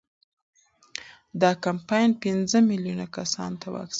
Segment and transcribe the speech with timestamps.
[1.41, 3.89] دا کمپاین پنځه میلیون کسانو ته واکسین ورکوي.